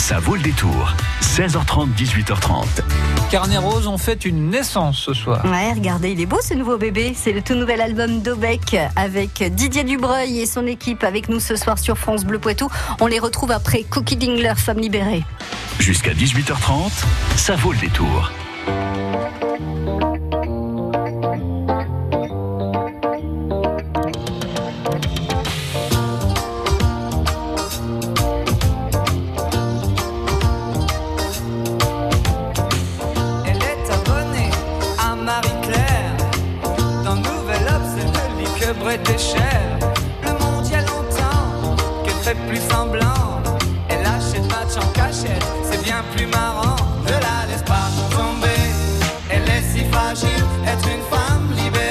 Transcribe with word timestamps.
Ça 0.00 0.18
vaut 0.18 0.34
le 0.34 0.40
détour. 0.40 0.94
16h30, 1.20 1.94
18h30. 1.94 2.64
Carnet 3.30 3.58
Rose, 3.58 3.86
on 3.86 3.98
fait 3.98 4.24
une 4.24 4.48
naissance 4.48 4.98
ce 4.98 5.12
soir. 5.12 5.44
Ouais, 5.44 5.72
regardez, 5.74 6.12
il 6.12 6.20
est 6.22 6.26
beau 6.26 6.38
ce 6.42 6.54
nouveau 6.54 6.78
bébé. 6.78 7.12
C'est 7.14 7.32
le 7.32 7.42
tout 7.42 7.54
nouvel 7.54 7.82
album 7.82 8.22
d'Aubec 8.22 8.76
avec 8.96 9.44
Didier 9.54 9.84
Dubreuil 9.84 10.40
et 10.40 10.46
son 10.46 10.66
équipe 10.66 11.04
avec 11.04 11.28
nous 11.28 11.38
ce 11.38 11.54
soir 11.54 11.78
sur 11.78 11.98
France 11.98 12.24
Bleu 12.24 12.38
Poitou. 12.38 12.68
On 13.00 13.06
les 13.06 13.18
retrouve 13.18 13.50
après 13.50 13.84
Cookie 13.84 14.16
Dingler, 14.16 14.54
Femme 14.56 14.78
libérée. 14.78 15.22
Jusqu'à 15.78 16.12
18h30, 16.12 16.90
ça 17.36 17.54
vaut 17.56 17.72
le 17.72 17.78
détour. 17.78 18.32
Plus 42.46 42.60
semblant. 42.70 43.42
Elle 43.88 44.06
achète 44.06 44.46
match 44.48 44.76
en 44.76 44.86
cachette, 44.92 45.44
c'est 45.64 45.82
bien 45.82 46.02
plus 46.14 46.26
marrant. 46.26 46.76
Ne 47.04 47.12
la 47.12 47.46
laisse 47.50 47.62
pas 47.62 47.88
tomber, 48.10 48.62
elle 49.30 49.48
est 49.48 49.62
si 49.72 49.84
fragile. 49.90 50.44
Être 50.66 50.88
une 50.88 51.02
femme 51.10 51.50
libérée, 51.56 51.89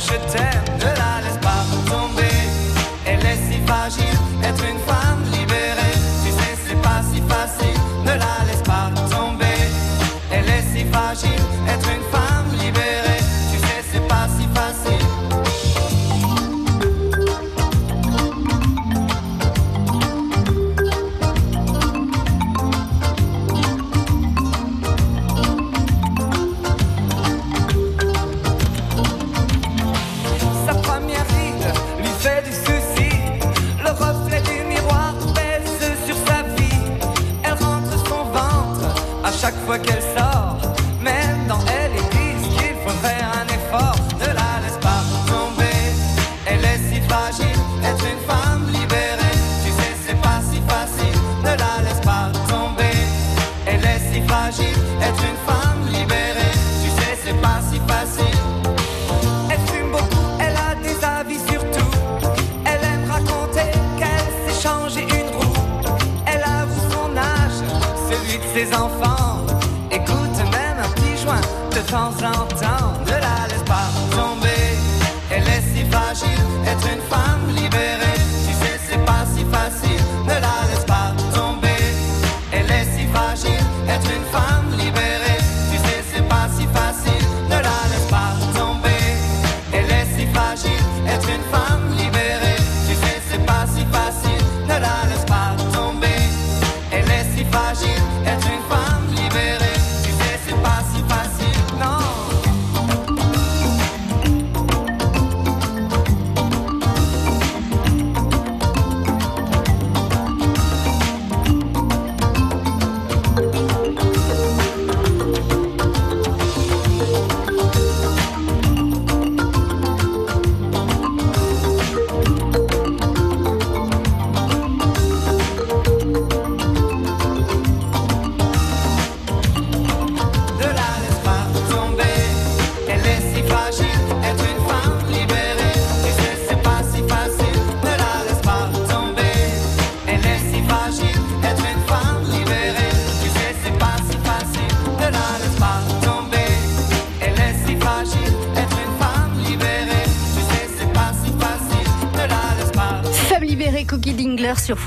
je 0.00 0.14
t'aime. 0.32 0.69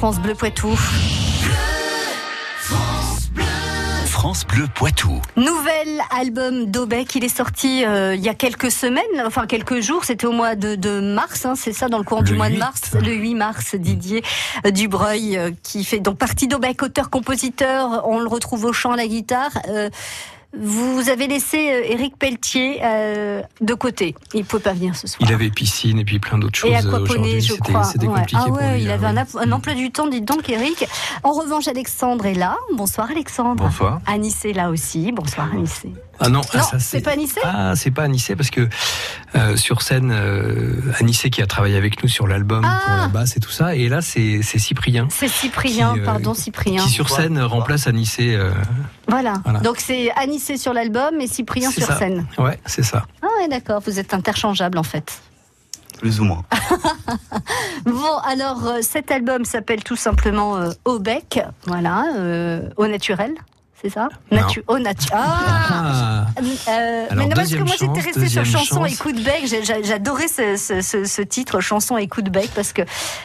France 0.04 0.20
Bleu 0.20 0.36
Poitou. 0.36 0.78
France 4.06 4.46
Bleu 4.46 4.66
Poitou. 4.76 5.22
Nouvel 5.38 6.02
album 6.14 6.66
d'Aubec, 6.66 7.16
il 7.16 7.24
est 7.24 7.34
sorti 7.34 7.86
euh, 7.86 8.14
il 8.14 8.22
y 8.22 8.28
a 8.28 8.34
quelques 8.34 8.70
semaines, 8.70 9.04
enfin 9.26 9.48
quelques 9.48 9.80
jours, 9.80 10.04
c'était 10.04 10.26
au 10.26 10.34
mois 10.34 10.56
de, 10.56 10.76
de 10.76 11.00
mars, 11.00 11.46
hein, 11.46 11.54
c'est 11.56 11.72
ça, 11.72 11.88
dans 11.88 12.00
le 12.00 12.04
courant 12.04 12.20
Le 12.20 12.28
du 12.28 12.34
mois 12.34 12.50
de 12.50 12.56
8. 12.56 12.60
mars, 12.60 12.82
le 12.96 13.14
8 13.14 13.36
mars, 13.36 13.76
Didier 13.76 14.24
euh, 14.66 14.72
Dubreuil, 14.72 15.38
euh, 15.38 15.52
qui 15.64 15.86
fait 15.86 16.00
donc 16.00 16.18
partie 16.18 16.50
d'Aubec, 16.50 16.84
auteur-compositeur, 16.84 18.06
on 18.06 18.20
le 18.20 18.28
retrouve 18.28 18.66
au 18.66 18.74
chant, 18.74 18.92
à 18.92 18.98
la 18.98 19.08
guitare. 19.08 19.52
Euh, 19.70 19.90
vous 20.56 21.10
avez 21.10 21.28
laissé 21.28 21.72
euh, 21.72 21.82
Éric 21.92 22.18
Pelletier 22.18 22.80
euh, 22.84 23.42
de 23.62 23.74
côté, 23.74 24.14
il 24.34 24.42
ne 24.42 24.46
pouvait 24.46 24.62
pas 24.62 24.74
venir 24.74 24.96
ce 24.96 25.08
soir. 25.08 25.28
Il 25.28 25.34
avait 25.34 25.50
piscine 25.50 25.98
et 26.00 26.06
puis 26.06 26.20
plein 26.20 26.38
d'autres 26.38 26.58
choses 26.60 26.70
Et 26.72 26.76
euh, 26.76 26.78
aquaponie, 26.78 27.38
aujourd'hui. 27.38 27.42
je 27.42 27.54
crois. 27.56 27.84
c'était 27.84 28.08
Ouais. 28.08 28.14
compliqué 28.20 28.38
ah 28.40 28.46
pour 28.48 28.58
ouais, 28.58 28.74
lui. 28.76 28.84
il 28.84 28.90
euh, 28.90 28.94
avait 28.94 29.08
un, 29.08 29.18
un 29.18 29.52
emploi 29.52 29.74
du 29.74 29.92
temps, 29.92 30.08
dites 30.08 30.26
donc, 30.26 30.48
Eric. 30.50 30.86
En 31.24 31.32
revanche, 31.32 31.68
Alexandre 31.68 32.26
est 32.28 32.36
là. 32.36 32.58
Bonsoir, 32.76 33.10
Alexandre. 33.10 33.64
Bonsoir. 33.64 34.00
Anis 34.06 34.46
est 34.46 34.54
là 34.54 34.70
aussi. 34.70 35.12
Bonsoir, 35.12 35.50
Anis. 35.52 35.84
Ah 36.26 36.30
non, 36.30 36.42
ah, 36.54 36.58
Non, 36.58 36.64
c'est 36.80 37.02
pas 37.02 37.12
Anissé 37.12 37.42
Ah, 37.44 37.74
c'est 37.76 37.92
pas 37.92 38.04
Anissé 38.04 38.36
parce 38.36 38.50
que 38.50 38.70
euh, 39.36 39.58
sur 39.58 39.82
scène, 39.82 40.12
euh, 40.12 40.82
Anissé 41.00 41.30
qui 41.30 41.42
a 41.42 41.46
travaillé 41.48 41.76
avec 41.76 42.02
nous 42.02 42.08
sur 42.10 42.28
l'album 42.28 42.64
Ah. 42.66 42.80
pour 42.86 42.96
la 42.96 43.08
basse 43.10 43.36
et 43.36 43.40
tout 43.42 43.50
ça, 43.52 43.76
et 43.76 43.90
là 43.90 44.02
c'est 44.02 44.40
c'est 44.42 44.60
Cyprien. 44.60 45.08
C'est 45.12 45.28
Cyprien, 45.28 45.94
Qui, 45.94 46.00
euh, 46.00 46.06
pardon, 46.06 46.34
Cyprien. 46.34 46.82
Qui 46.82 46.90
sur 46.90 47.10
scène 47.10 47.40
remplace 47.42 47.88
Anissé. 47.88 48.36
euh, 48.36 48.52
Voilà. 49.08 49.34
Voilà. 49.44 49.60
Donc 49.60 49.78
c'est 49.80 50.12
Anissé 50.12 50.58
sur 50.58 50.74
l'album 50.74 51.20
et 51.20 51.28
Cyprien 51.28 51.70
sur 51.72 51.84
ça. 51.84 51.98
scène. 52.00 52.26
Ouais, 52.38 52.60
c'est 52.66 52.84
ça. 52.84 53.06
Ah 53.22 53.28
ouais, 53.40 53.48
d'accord. 53.50 53.82
Vous 53.86 54.00
êtes 54.00 54.14
interchangeables 54.14 54.78
en 54.78 54.84
fait. 54.84 55.22
Plus 56.00 56.20
ou 56.22 56.24
moins. 56.26 56.44
Bon, 57.86 58.18
alors 58.26 58.66
euh, 58.66 58.80
cet 58.82 59.12
album 59.12 59.46
s'appelle 59.46 59.84
tout 59.84 59.96
simplement 59.96 60.56
euh, 60.58 60.72
Au 60.86 61.00
bec, 61.00 61.42
voilà, 61.66 62.06
euh, 62.16 62.70
au 62.78 62.88
naturel. 62.88 63.34
C'est 63.84 63.90
ça. 63.90 64.08
Natu- 64.32 64.64
Oh, 64.68 64.78
natu- 64.80 65.10
Ah 65.12 66.26
Ah, 66.36 66.42
Euh, 66.70 67.06
Alors, 67.10 67.24
mais 67.24 67.30
non, 67.30 67.36
parce 67.36 67.52
que 67.52 67.58
moi 67.60 67.76
j'étais 67.80 68.00
restée 68.00 68.30
sur 68.30 68.46
chanson 68.46 68.86
et 68.86 68.96
coup 68.96 69.12
de 69.12 69.22
bec. 69.22 69.46
J'adorais 69.84 70.28
ce, 70.28 70.56
ce- 70.58 70.82
ce- 70.82 71.06
ce 71.06 71.22
titre, 71.22 71.60
chanson 71.60 71.98
et 71.98 72.08
coup 72.08 72.22
de 72.22 72.30
bec, 72.30 72.50
parce 72.56 72.74
que 72.74 72.82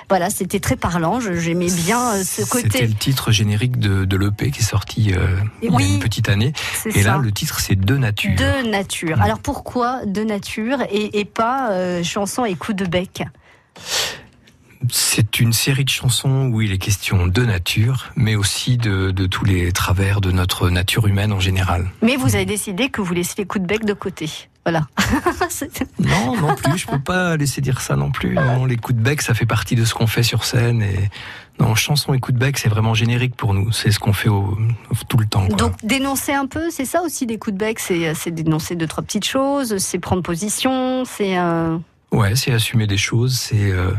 voilà, 0.08 0.31
c'était 0.31 0.60
très 0.60 0.76
parlant. 0.76 1.20
J'aimais 1.20 1.70
bien 1.70 2.00
euh, 2.14 2.19
ce 2.25 2.43
C'était 2.44 2.69
côté. 2.69 2.87
le 2.87 2.94
titre 2.94 3.31
générique 3.31 3.78
de, 3.78 4.05
de 4.05 4.16
l'EP 4.16 4.50
qui 4.50 4.60
est 4.60 4.64
sorti 4.64 5.12
euh, 5.14 5.26
il 5.62 5.70
y 5.72 5.76
a 5.76 5.81
une 5.81 6.00
petite 6.00 6.28
année. 6.28 6.52
Et 6.87 7.02
ça. 7.02 7.12
là, 7.12 7.19
le 7.22 7.31
titre, 7.32 7.60
c'est 7.60 7.76
De 7.76 7.96
Nature. 7.96 8.37
De 8.37 8.69
nature. 8.69 9.16
Mm. 9.19 9.22
Alors 9.22 9.38
pourquoi 9.38 10.05
de 10.05 10.22
nature 10.25 10.78
et, 10.90 11.20
et 11.20 11.25
pas 11.25 11.70
euh, 11.70 12.02
chanson 12.02 12.44
et 12.44 12.55
coup 12.56 12.72
de 12.72 12.84
bec? 12.84 13.22
C'est 14.91 15.41
une 15.41 15.53
série 15.53 15.85
de 15.85 15.91
chansons 15.91 16.51
où 16.53 16.63
il 16.63 16.73
est 16.73 16.79
question 16.79 17.27
de 17.27 17.45
nature, 17.45 18.11
mais 18.17 18.37
aussi 18.37 18.77
de, 18.77 19.11
de 19.11 19.27
tous 19.27 19.45
les 19.45 19.73
travers 19.73 20.21
de 20.21 20.31
notre 20.31 20.71
nature 20.71 21.07
humaine 21.07 21.33
en 21.33 21.41
général. 21.41 21.91
Mais 22.03 22.17
vous 22.17 22.35
avez 22.35 22.47
décidé 22.47 22.89
que 22.89 23.01
vous 23.01 23.13
laissez 23.13 23.35
les 23.39 23.47
coups 23.47 23.63
de 23.63 23.67
bec 23.67 23.85
de 23.85 23.93
côté. 23.93 24.31
Voilà. 24.65 24.87
Non, 25.99 26.37
non 26.37 26.55
plus, 26.55 26.79
je 26.79 26.87
peux 26.87 26.99
pas 26.99 27.37
laisser 27.37 27.61
dire 27.61 27.81
ça 27.81 27.97
non 27.97 28.11
plus. 28.11 28.35
Non, 28.35 28.65
les 28.65 28.77
coups 28.77 28.97
de 28.99 29.03
bec, 29.03 29.23
ça 29.23 29.35
fait 29.35 29.47
partie 29.47 29.75
de 29.75 29.85
ce 29.85 29.95
qu'on 29.95 30.07
fait 30.07 30.23
sur 30.23 30.45
scène. 30.45 30.83
Et 30.83 31.11
non, 31.59 31.75
chanson 31.75 32.15
et 32.15 32.21
coups 32.21 32.39
de 32.39 32.45
bec, 32.45 32.59
c'est 32.59 32.69
vraiment 32.69 32.95
générique 32.95 33.35
pour 33.35 33.55
nous. 33.55 33.73
C'est 33.73 33.91
ce 33.91 33.99
qu'on 33.99 34.13
fait 34.13 34.29
au, 34.29 34.57
tout 35.09 35.17
le 35.17 35.27
temps. 35.27 35.47
quoi. 35.47 35.57
Donc 35.57 35.73
dénoncer 35.83 36.33
un 36.33 36.47
peu, 36.47 36.71
c'est 36.71 36.85
ça 36.85 37.03
aussi 37.03 37.27
des 37.27 37.39
coups 37.39 37.55
de 37.55 37.59
bec, 37.59 37.79
c'est 37.79 38.15
c'est 38.15 38.31
dénoncer 38.31 38.77
deux 38.77 38.87
trois 38.87 39.03
petites 39.03 39.27
choses, 39.27 39.79
c'est 39.79 39.99
prendre 39.99 40.23
position, 40.23 41.05
c'est 41.05 41.39
euh, 41.39 41.79
Ouais, 42.10 42.34
c'est 42.37 42.52
assumer 42.52 42.87
des 42.87 42.96
choses. 42.96 43.38
C'est 43.38 43.70
euh, 43.70 43.90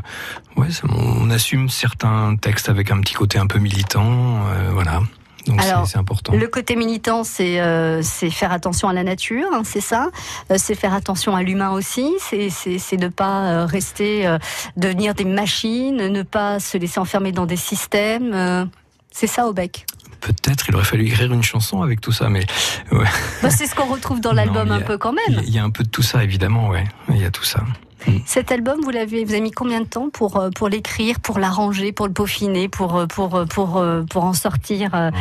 ouais, 0.58 0.68
on 0.90 1.30
assume 1.30 1.70
certains 1.70 2.36
textes 2.36 2.68
avec 2.70 2.92
un 2.92 3.00
petit 3.02 3.14
côté 3.14 3.38
un 3.38 3.48
peu 3.48 3.60
militant. 3.60 4.46
euh, 4.48 4.70
voilà. 4.74 5.02
Donc 5.48 5.62
c'est 5.88 5.98
important. 5.98 6.34
Le 6.36 6.48
côté 6.48 6.76
militant, 6.76 7.24
c'est 7.24 7.60
euh, 7.62 8.02
c'est 8.04 8.30
faire 8.30 8.52
attention 8.52 8.88
à 8.90 8.94
la 8.94 9.04
nature, 9.04 9.48
hein, 9.54 9.62
c'est 9.64 9.82
ça. 9.82 10.10
Euh, 10.52 10.56
c'est 10.58 10.76
faire 10.76 10.94
attention 10.94 11.36
à 11.36 11.42
l'humain 11.44 11.70
aussi. 11.72 12.12
C'est 12.20 12.50
c'est 12.50 12.78
c'est 12.78 12.98
ne 12.98 13.08
pas 13.08 13.46
euh, 13.48 13.66
rester 13.66 14.28
euh, 14.28 14.38
devenir 14.76 15.14
des 15.16 15.26
machines, 15.26 15.96
ne 15.96 16.24
pas 16.24 16.60
se 16.60 16.78
laisser 16.78 17.00
enfermer 17.00 17.32
dans 17.32 17.46
des 17.46 17.56
systèmes. 17.56 18.32
euh, 18.34 18.66
c'est 19.12 19.28
ça 19.28 19.48
au 19.48 19.54
bec. 19.54 19.86
Peut-être 20.20 20.66
il 20.68 20.76
aurait 20.76 20.84
fallu 20.84 21.06
écrire 21.06 21.32
une 21.34 21.42
chanson 21.44 21.82
avec 21.82 22.02
tout 22.02 22.12
ça, 22.12 22.30
mais 22.30 22.46
Bah, 22.92 23.50
c'est 23.50 23.66
ce 23.66 23.74
qu'on 23.74 23.86
retrouve 23.88 24.20
dans 24.22 24.34
l'album 24.34 24.70
un 24.72 24.82
peu 24.82 24.98
quand 24.98 25.14
même. 25.14 25.42
il 25.48 25.50
y 25.54 25.58
a 25.58 25.64
un 25.64 25.70
peu 25.72 25.84
de 25.84 25.90
tout 25.90 26.04
ça 26.04 26.24
évidemment, 26.24 26.68
ouais. 26.68 26.84
Il 27.10 27.18
y 27.18 27.26
a 27.26 27.32
tout 27.32 27.46
ça. 27.46 27.62
Cet 28.26 28.52
album, 28.52 28.80
vous 28.84 28.92
l'avez, 28.92 29.26
vous 29.26 29.32
avez 29.32 29.42
mis 29.42 29.52
combien 29.52 29.82
de 29.82 29.86
temps 29.86 30.10
pour 30.10 30.38
euh, 30.38 30.50
pour 30.50 30.70
l'écrire, 30.70 31.20
pour 31.20 31.40
l'arranger, 31.40 31.92
pour 31.92 32.08
le 32.08 32.14
peaufiner, 32.14 32.70
pour 32.70 32.96
euh, 32.96 33.06
pour 33.08 33.36
euh, 33.36 33.46
pour 33.46 33.84
pour 34.10 34.24
en 34.24 34.34
sortir 34.34 34.96
euh, 34.96 35.12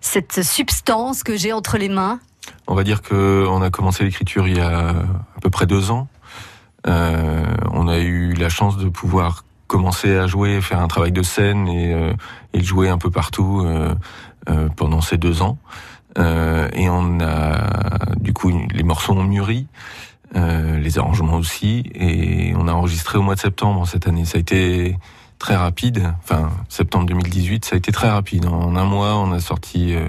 cette 0.00 0.42
substance 0.42 1.22
que 1.22 1.36
j'ai 1.36 1.52
entre 1.52 1.76
les 1.76 1.88
mains? 1.88 2.20
On 2.66 2.74
va 2.74 2.84
dire 2.84 3.02
que 3.02 3.46
on 3.48 3.62
a 3.62 3.70
commencé 3.70 4.04
l'écriture 4.04 4.46
il 4.48 4.56
y 4.56 4.60
a 4.60 4.90
à 4.90 5.40
peu 5.42 5.50
près 5.50 5.66
deux 5.66 5.90
ans. 5.90 6.08
Euh, 6.86 7.44
on 7.72 7.88
a 7.88 7.98
eu 7.98 8.32
la 8.32 8.48
chance 8.48 8.78
de 8.78 8.88
pouvoir 8.88 9.44
commencer 9.66 10.16
à 10.16 10.26
jouer, 10.26 10.60
faire 10.60 10.80
un 10.80 10.88
travail 10.88 11.12
de 11.12 11.22
scène 11.22 11.68
et, 11.68 11.92
euh, 11.92 12.12
et 12.54 12.62
jouer 12.62 12.88
un 12.88 12.98
peu 12.98 13.10
partout 13.10 13.62
euh, 13.64 13.94
pendant 14.76 15.00
ces 15.00 15.16
deux 15.16 15.42
ans. 15.42 15.58
Euh, 16.18 16.68
et 16.72 16.88
on 16.88 17.20
a 17.20 18.14
du 18.18 18.32
coup 18.32 18.50
les 18.72 18.82
morceaux 18.82 19.12
ont 19.14 19.24
mûri, 19.24 19.66
euh, 20.36 20.78
les 20.78 20.98
arrangements 20.98 21.36
aussi, 21.36 21.84
et 21.94 22.52
on 22.56 22.68
a 22.68 22.72
enregistré 22.72 23.18
au 23.18 23.22
mois 23.22 23.34
de 23.34 23.40
septembre 23.40 23.86
cette 23.86 24.06
année. 24.08 24.24
Ça 24.24 24.38
a 24.38 24.40
été 24.40 24.96
très 25.38 25.56
rapide. 25.56 26.12
Enfin, 26.22 26.50
septembre 26.68 27.06
2018, 27.06 27.64
ça 27.64 27.74
a 27.74 27.78
été 27.78 27.92
très 27.92 28.10
rapide. 28.10 28.46
En 28.46 28.76
un 28.76 28.84
mois, 28.84 29.16
on 29.16 29.32
a 29.32 29.40
sorti. 29.40 29.94
euh, 29.94 30.04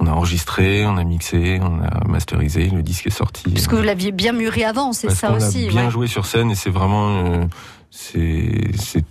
on 0.00 0.06
a 0.06 0.12
enregistré, 0.12 0.86
on 0.86 0.96
a 0.96 1.04
mixé, 1.04 1.58
on 1.60 1.80
a 1.82 2.06
masterisé, 2.06 2.70
le 2.70 2.82
disque 2.82 3.08
est 3.08 3.10
sorti. 3.10 3.50
Parce 3.50 3.66
que 3.66 3.74
vous 3.74 3.82
l'aviez 3.82 4.12
bien 4.12 4.32
mûri 4.32 4.64
avant, 4.64 4.92
c'est 4.92 5.10
ça 5.10 5.32
aussi. 5.32 5.66
a 5.66 5.70
bien 5.70 5.84
ouais. 5.86 5.90
joué 5.90 6.06
sur 6.06 6.24
scène 6.26 6.50
et 6.50 6.54
c'est 6.54 6.70
vraiment 6.70 7.08
euh, 7.08 7.44
c'est 7.90 8.70
c'est 8.76 9.04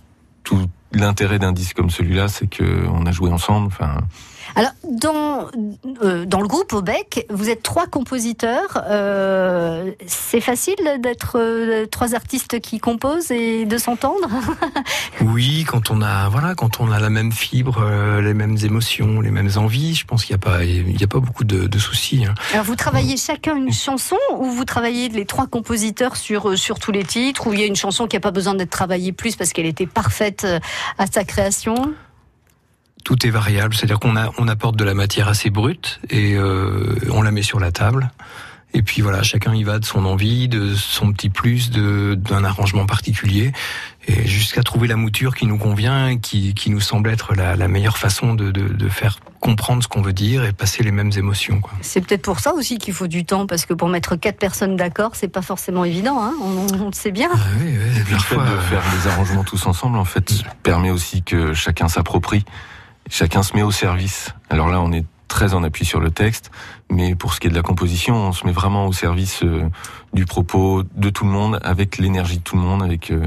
tout 0.44 0.66
l'intérêt 0.92 1.38
d'un 1.38 1.52
disque 1.52 1.76
comme 1.76 1.90
celui-là, 1.90 2.28
c'est 2.28 2.46
que 2.46 2.86
on 2.90 3.04
a 3.04 3.12
joué 3.12 3.30
ensemble. 3.30 3.66
Enfin, 3.66 3.98
Alors, 4.56 4.70
dans, 4.84 5.46
euh, 6.02 6.24
dans 6.24 6.40
le 6.40 6.48
groupe 6.48 6.72
au 6.72 6.82
bec, 6.82 7.26
vous 7.30 7.48
êtes 7.50 7.62
trois 7.62 7.86
compositeurs. 7.86 8.82
Euh, 8.88 9.92
c'est 10.06 10.40
facile 10.40 10.76
d'être 11.00 11.36
euh, 11.38 11.86
trois 11.86 12.14
artistes 12.14 12.60
qui 12.60 12.78
composent 12.78 13.30
et 13.30 13.66
de 13.66 13.78
s'entendre 13.78 14.28
Oui, 15.20 15.64
quand 15.68 15.90
on 15.90 16.02
a 16.02 16.28
voilà, 16.28 16.54
quand 16.54 16.80
on 16.80 16.90
a 16.90 16.98
la 16.98 17.10
même 17.10 17.32
fibre, 17.32 17.84
les 18.20 18.34
mêmes 18.34 18.56
émotions, 18.62 19.20
les 19.20 19.30
mêmes 19.30 19.50
envies, 19.56 19.94
je 19.94 20.04
pense 20.04 20.24
qu'il 20.24 20.34
n'y 20.34 20.42
a 20.42 20.44
pas 20.50 20.64
il 20.64 21.00
y 21.00 21.04
a 21.04 21.08
pas 21.08 21.20
beaucoup 21.20 21.44
de, 21.44 21.66
de 21.66 21.78
soucis. 21.78 22.24
hein. 22.24 22.34
Alors, 22.52 22.64
vous 22.64 22.76
travaillez 22.76 23.16
chacun 23.16 23.56
une 23.56 23.72
chanson 23.72 24.16
ou 24.38 24.44
vous 24.44 24.64
travaillez 24.64 25.08
les 25.08 25.26
trois 25.26 25.46
compositeurs 25.46 26.16
sur, 26.16 26.58
sur 26.58 26.78
tous 26.78 26.92
les 26.92 27.04
titres 27.04 27.46
ou 27.46 27.52
il 27.52 27.60
y 27.60 27.62
a 27.62 27.66
une 27.66 27.76
chanson 27.76 28.06
qui 28.06 28.16
n'a 28.16 28.20
pas 28.20 28.30
besoin 28.30 28.54
d'être 28.54 28.70
travaillée 28.70 29.12
plus 29.12 29.36
parce 29.36 29.52
qu'elle 29.52 29.66
était 29.66 29.86
parfaite 29.86 30.46
à 30.98 31.06
sa 31.06 31.24
création? 31.24 31.94
Tout 33.04 33.26
est 33.26 33.30
variable, 33.30 33.74
c'est-à-dire 33.74 34.00
qu'on 34.00 34.16
a 34.16 34.30
on 34.38 34.48
apporte 34.48 34.76
de 34.76 34.84
la 34.84 34.94
matière 34.94 35.28
assez 35.28 35.50
brute 35.50 36.00
et 36.10 36.34
euh, 36.34 36.96
on 37.10 37.22
la 37.22 37.30
met 37.30 37.42
sur 37.42 37.58
la 37.58 37.72
table. 37.72 38.10
Et 38.74 38.82
puis 38.82 39.00
voilà, 39.00 39.22
chacun 39.22 39.54
y 39.54 39.64
va 39.64 39.78
de 39.78 39.86
son 39.86 40.04
envie, 40.04 40.46
de 40.46 40.74
son 40.74 41.10
petit 41.12 41.30
plus, 41.30 41.70
de 41.70 42.14
d'un 42.14 42.44
arrangement 42.44 42.84
particulier, 42.84 43.52
et 44.06 44.26
jusqu'à 44.26 44.62
trouver 44.62 44.88
la 44.88 44.96
mouture 44.96 45.34
qui 45.34 45.46
nous 45.46 45.56
convient, 45.56 46.08
et 46.08 46.18
qui, 46.18 46.52
qui 46.52 46.68
nous 46.68 46.80
semble 46.80 47.08
être 47.08 47.34
la, 47.34 47.56
la 47.56 47.66
meilleure 47.66 47.96
façon 47.96 48.34
de, 48.34 48.50
de, 48.50 48.68
de 48.68 48.88
faire 48.90 49.20
comprendre 49.40 49.82
ce 49.82 49.88
qu'on 49.88 50.02
veut 50.02 50.12
dire 50.12 50.44
et 50.44 50.52
passer 50.52 50.82
les 50.82 50.92
mêmes 50.92 51.12
émotions. 51.16 51.60
Quoi. 51.62 51.72
C'est 51.80 52.02
peut-être 52.02 52.20
pour 52.20 52.40
ça 52.40 52.52
aussi 52.52 52.76
qu'il 52.76 52.92
faut 52.92 53.06
du 53.06 53.24
temps 53.24 53.46
parce 53.46 53.64
que 53.64 53.72
pour 53.72 53.88
mettre 53.88 54.16
quatre 54.16 54.38
personnes 54.38 54.76
d'accord, 54.76 55.12
c'est 55.14 55.28
pas 55.28 55.42
forcément 55.42 55.84
évident. 55.86 56.22
Hein 56.22 56.34
on, 56.42 56.66
on 56.78 56.86
le 56.88 56.92
sait 56.92 57.10
bien. 57.10 57.30
Ah 57.32 57.38
oui, 57.62 57.72
oui, 57.72 57.98
le 57.98 58.04
fait 58.04 58.34
parfois, 58.34 58.44
de 58.44 58.60
faire 58.68 58.82
les 58.94 59.08
arrangements 59.10 59.44
tous 59.44 59.64
ensemble, 59.64 59.96
en 59.96 60.04
fait, 60.04 60.44
permet 60.62 60.90
aussi 60.90 61.22
que 61.22 61.54
chacun 61.54 61.88
s'approprie, 61.88 62.44
chacun 63.08 63.42
se 63.42 63.56
met 63.56 63.62
au 63.62 63.70
service. 63.70 64.30
Alors 64.50 64.68
là, 64.68 64.80
on 64.80 64.92
est 64.92 65.04
très 65.28 65.54
en 65.54 65.62
appui 65.62 65.84
sur 65.84 66.00
le 66.00 66.10
texte, 66.10 66.50
mais 66.90 67.14
pour 67.14 67.34
ce 67.34 67.40
qui 67.40 67.46
est 67.48 67.50
de 67.50 67.54
la 67.54 67.62
composition, 67.62 68.14
on 68.16 68.32
se 68.32 68.46
met 68.46 68.52
vraiment 68.52 68.86
au 68.86 68.92
service 68.92 69.42
euh, 69.42 69.68
du 70.14 70.24
propos 70.24 70.82
de 70.94 71.10
tout 71.10 71.24
le 71.24 71.30
monde, 71.30 71.60
avec 71.62 71.98
l'énergie 71.98 72.38
de 72.38 72.42
tout 72.42 72.56
le 72.56 72.62
monde, 72.62 72.82
avec 72.82 73.10
euh, 73.10 73.26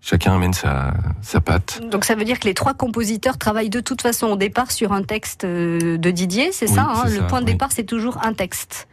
chacun 0.00 0.34
amène 0.34 0.52
sa, 0.52 0.94
sa 1.22 1.40
patte. 1.40 1.80
Donc 1.90 2.04
ça 2.04 2.16
veut 2.16 2.24
dire 2.24 2.40
que 2.40 2.46
les 2.48 2.54
trois 2.54 2.74
compositeurs 2.74 3.38
travaillent 3.38 3.70
de 3.70 3.80
toute 3.80 4.02
façon 4.02 4.26
au 4.28 4.36
départ 4.36 4.72
sur 4.72 4.92
un 4.92 5.02
texte 5.04 5.44
euh, 5.44 5.96
de 5.96 6.10
Didier, 6.10 6.50
c'est 6.50 6.68
Oui, 6.68 6.74
ça 6.74 6.88
hein? 6.90 7.04
Le 7.06 7.18
ça, 7.18 7.22
point 7.24 7.40
de 7.40 7.46
oui. 7.46 7.52
départ, 7.52 7.70
c'est 7.70 7.84
toujours 7.84 8.18
un 8.24 8.32
texte. 8.32 8.88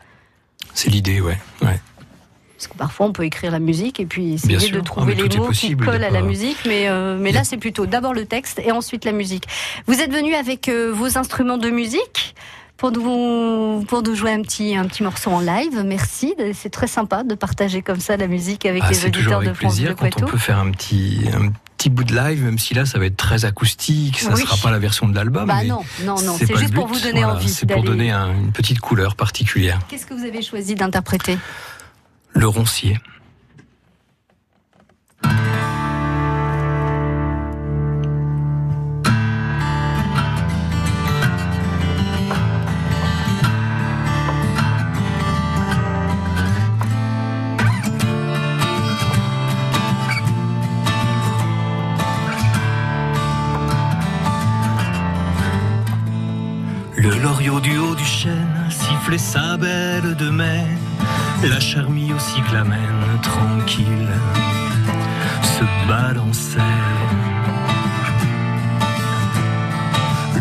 c'est 0.76 0.90
l'idée, 0.92 1.22
ouais. 1.22 1.38
ouais. 1.64 1.80
Parce 2.58 2.68
que 2.68 2.78
parfois 2.78 3.08
on 3.08 3.12
peut 3.12 3.24
écrire 3.26 3.52
la 3.52 3.60
musique 3.60 4.00
et 4.00 4.06
puis 4.06 4.34
essayer 4.34 4.60
sûr. 4.60 4.72
de 4.76 4.80
Ah, 4.80 4.84
trouver 4.84 5.16
les 5.16 5.24
mots 5.38 5.46
possible, 5.48 5.84
qui 5.86 5.92
collent 5.92 6.04
à 6.04 6.10
la 6.10 6.22
musique, 6.22 6.58
mais, 6.66 6.88
euh, 6.88 7.18
mais 7.20 7.32
là 7.32 7.44
c'est 7.44 7.58
plutôt 7.58 7.86
d'abord 7.86 8.14
le 8.14 8.26
texte 8.26 8.60
et 8.66 8.72
ensuite 8.72 9.04
la 9.06 9.12
musique. 9.12 9.44
Vous 9.88 10.00
êtes 10.00 10.12
venu 10.14 10.34
avec 10.36 10.70
euh, 10.70 10.92
vos 10.94 11.18
instruments 11.18 11.58
de 11.58 11.70
musique 11.70 12.34
pour 12.78 12.92
nous, 12.92 13.84
pour 13.88 14.04
nous 14.04 14.16
jouer 14.16 14.32
un 14.32 14.42
petit, 14.42 14.76
un 14.76 14.86
petit 14.86 15.04
morceau 15.04 15.32
en 15.32 15.40
live. 15.40 15.82
Merci, 15.86 16.34
c'est 16.54 16.70
très 16.70 16.88
sympa 16.88 17.24
de 17.24 17.36
partager 17.36 17.82
comme 17.82 18.00
ça 18.00 18.16
la 18.18 18.28
musique 18.28 18.66
avec 18.66 18.84
Ah, 18.86 18.90
les 18.92 19.06
auditeurs 19.06 19.40
de 19.42 19.46
France 19.54 19.58
plaisir 19.58 19.96
Bleu 19.96 20.10
quand 20.12 20.24
on 20.24 20.26
peut 20.28 20.38
faire 20.38 20.58
un 20.60 20.72
petit, 20.72 21.22
un 21.34 21.52
petit 21.78 21.90
bout 21.90 22.04
de 22.06 22.14
live, 22.16 22.44
même 22.44 22.58
si 22.60 22.74
là 22.74 22.86
ça 22.86 23.00
va 23.00 23.06
être 23.06 23.16
très 23.18 23.44
acoustique, 23.46 24.20
ça 24.20 24.34
Oui. 24.34 24.42
sera 24.42 24.58
pas 24.58 24.72
la 24.72 24.80
version 24.80 25.08
de 25.08 25.16
l'album. 25.16 25.46
Bah 25.46 25.64
non, 25.66 25.82
non, 26.04 26.22
non, 26.22 26.36
c'est 26.38 26.54
juste 26.58 26.74
pour 26.74 26.88
vous 26.88 27.00
donner 27.00 27.22
Voilà, 27.22 27.36
envie 27.36 27.50
C'est 27.50 27.66
pour 27.66 27.84
donner 27.84 28.12
un- 28.12 28.34
une 28.34 28.52
petite 28.52 28.80
couleur 28.80 29.16
particulière. 29.16 29.80
Qu'est-ce 29.90 30.06
que 30.06 30.14
vous 30.14 30.26
avez 30.26 30.42
choisi 30.42 30.76
d'interpréter? 30.76 31.38
Le 32.36 32.48
roncier. 32.48 33.00
Le 56.98 57.20
loriot 57.22 57.60
du 57.60 57.78
haut 57.78 57.96
du 57.96 58.04
chêne 58.04 58.68
sifflait 58.70 59.18
sa 59.18 59.58
belle 59.58 60.16
de 60.16 60.30
mai, 60.30 60.66
la 61.44 61.60
charmille 61.60 62.14
au 62.14 62.20
cyclamène 62.20 63.20
tranquille 63.22 64.10
se 65.44 65.88
balançait. 65.88 66.60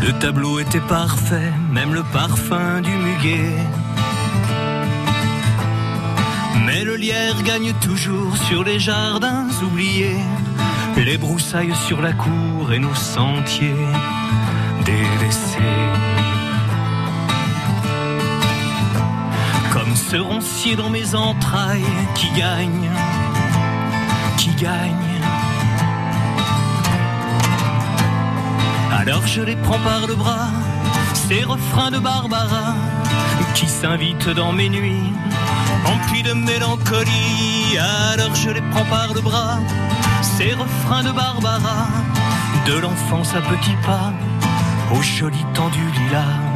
Le 0.00 0.12
tableau 0.18 0.58
était 0.60 0.80
parfait, 0.80 1.52
même 1.70 1.94
le 1.94 2.02
parfum 2.04 2.80
du 2.80 2.90
muguet. 2.90 3.56
Mais 6.64 6.84
le 6.84 6.96
lierre 6.96 7.42
gagne 7.42 7.72
toujours 7.80 8.36
sur 8.48 8.64
les 8.64 8.78
jardins 8.78 9.48
oubliés, 9.62 10.24
les 10.96 11.18
broussailles 11.18 11.74
sur 11.86 12.00
la 12.00 12.12
cour 12.12 12.72
et 12.72 12.78
nos 12.78 12.94
sentiers 12.94 13.86
ce 20.14 20.18
roncier 20.20 20.76
dans 20.76 20.90
mes 20.90 21.16
entrailles 21.16 21.92
qui 22.14 22.28
gagne, 22.38 22.88
qui 24.38 24.50
gagne. 24.50 25.10
Alors 28.92 29.26
je 29.26 29.40
les 29.42 29.56
prends 29.56 29.80
par 29.80 30.06
le 30.06 30.14
bras, 30.14 30.50
ces 31.14 31.42
refrains 31.42 31.90
de 31.90 31.98
Barbara 31.98 32.76
qui 33.56 33.66
s'invitent 33.66 34.28
dans 34.28 34.52
mes 34.52 34.68
nuits, 34.68 35.12
emplis 35.84 36.22
de 36.22 36.32
mélancolie. 36.32 37.76
Alors 38.12 38.36
je 38.36 38.50
les 38.50 38.62
prends 38.70 38.84
par 38.84 39.14
le 39.14 39.20
bras, 39.20 39.58
ces 40.22 40.52
refrains 40.52 41.02
de 41.02 41.10
Barbara, 41.10 41.88
de 42.66 42.74
l'enfance 42.78 43.34
à 43.34 43.40
petits 43.40 43.78
pas, 43.84 44.12
au 44.96 45.02
joli 45.02 45.44
tendu 45.54 45.84
lilas. 45.90 46.53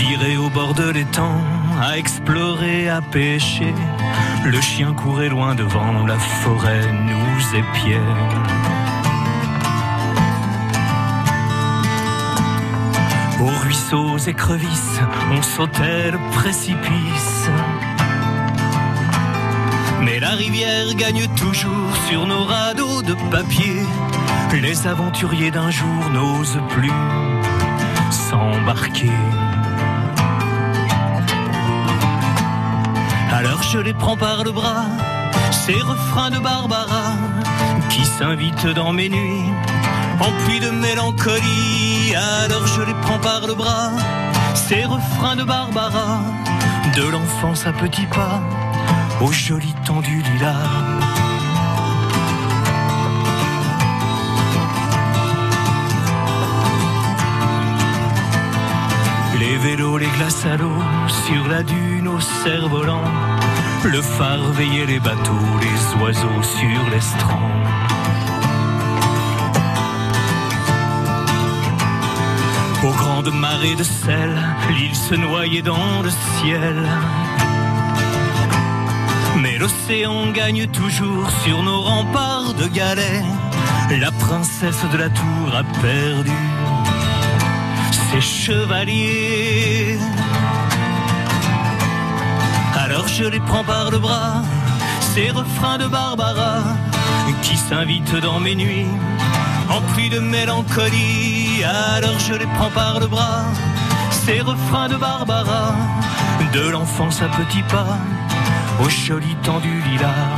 Viré 0.00 0.38
au 0.38 0.48
bord 0.48 0.72
de 0.72 0.88
l'étang, 0.88 1.42
à 1.78 1.98
explorer, 1.98 2.88
à 2.88 3.02
pêcher. 3.02 3.74
Le 4.46 4.58
chien 4.58 4.94
courait 4.94 5.28
loin 5.28 5.54
devant, 5.54 6.06
la 6.06 6.18
forêt 6.18 6.90
nous 6.90 7.58
épiait. 7.58 8.00
Aux 13.40 13.62
ruisseaux 13.62 14.16
et 14.26 14.32
crevisses, 14.32 15.00
on 15.32 15.42
sautait 15.42 16.10
le 16.12 16.18
précipice. 16.32 17.50
Mais 20.00 20.18
la 20.18 20.30
rivière 20.30 20.94
gagne 20.94 21.26
toujours 21.36 21.94
sur 22.08 22.26
nos 22.26 22.44
radeaux 22.44 23.02
de 23.02 23.14
papier. 23.30 23.82
Les 24.62 24.86
aventuriers 24.86 25.50
d'un 25.50 25.70
jour 25.70 26.10
n'osent 26.10 26.62
plus 26.70 26.90
s'embarquer. 28.10 29.12
Alors 33.32 33.62
je 33.62 33.78
les 33.78 33.94
prends 33.94 34.16
par 34.16 34.42
le 34.44 34.50
bras, 34.50 34.86
ces 35.52 35.80
refrains 35.80 36.30
de 36.30 36.38
Barbara 36.38 37.12
qui 37.88 38.04
s'invitent 38.04 38.66
dans 38.66 38.92
mes 38.92 39.08
nuits, 39.08 39.52
emplis 40.20 40.60
de 40.60 40.70
mélancolie. 40.70 42.14
Alors 42.44 42.66
je 42.66 42.82
les 42.82 42.94
prends 43.02 43.18
par 43.18 43.46
le 43.46 43.54
bras, 43.54 43.92
ces 44.54 44.84
refrains 44.84 45.36
de 45.36 45.44
Barbara, 45.44 46.20
de 46.96 47.02
l'enfance 47.08 47.66
à 47.66 47.72
petits 47.72 48.06
pas, 48.06 48.40
au 49.20 49.30
joli 49.30 49.72
tendu 49.86 50.22
lilas. 50.22 51.09
Les 59.76 60.06
glaces 60.18 60.44
à 60.46 60.56
l'eau, 60.56 60.82
sur 61.06 61.46
la 61.46 61.62
dune 61.62 62.08
au 62.08 62.18
cerf-volant. 62.18 63.04
Le 63.84 64.02
phare 64.02 64.42
veillait 64.52 64.84
les 64.84 64.98
bateaux, 64.98 65.46
les 65.60 66.02
oiseaux 66.02 66.42
sur 66.42 66.90
l'estran. 66.90 67.40
Aux 72.82 72.90
grandes 72.90 73.32
marées 73.32 73.76
de 73.76 73.84
sel, 73.84 74.36
l'île 74.70 74.96
se 74.96 75.14
noyait 75.14 75.62
dans 75.62 76.02
le 76.02 76.10
ciel. 76.10 76.74
Mais 79.36 79.56
l'océan 79.56 80.32
gagne 80.32 80.66
toujours 80.66 81.30
sur 81.44 81.62
nos 81.62 81.80
remparts 81.80 82.54
de 82.54 82.66
galets. 82.66 83.24
La 84.00 84.10
princesse 84.10 84.84
de 84.92 84.98
la 84.98 85.10
tour 85.10 85.54
a 85.54 85.62
perdu 85.80 86.32
ses 88.10 88.20
chevaliers. 88.20 89.49
Je 93.20 93.26
les 93.26 93.40
prends 93.40 93.64
par 93.64 93.90
le 93.90 93.98
bras, 93.98 94.42
ces 95.00 95.30
refrains 95.30 95.76
de 95.76 95.86
Barbara 95.86 96.62
qui 97.42 97.54
s'invitent 97.54 98.16
dans 98.16 98.40
mes 98.40 98.54
nuits, 98.54 98.86
emplis 99.68 100.08
de 100.08 100.20
mélancolie. 100.20 101.62
Alors 101.64 102.18
je 102.18 102.32
les 102.32 102.46
prends 102.56 102.70
par 102.70 102.98
le 102.98 103.06
bras, 103.06 103.44
ces 104.10 104.40
refrains 104.40 104.88
de 104.88 104.96
Barbara, 104.96 105.74
de 106.54 106.70
l'enfance 106.70 107.20
à 107.20 107.28
petits 107.28 107.62
pas, 107.64 107.98
au 108.82 108.88
joli 108.88 109.34
tendu 109.42 109.82
lilas. 109.90 110.30